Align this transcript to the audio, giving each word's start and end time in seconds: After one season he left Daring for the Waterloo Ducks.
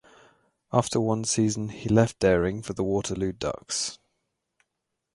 After 0.73 0.99
one 0.99 1.25
season 1.25 1.69
he 1.69 1.87
left 1.87 2.17
Daring 2.17 2.63
for 2.63 2.73
the 2.73 2.83
Waterloo 2.83 3.33
Ducks. 3.33 3.99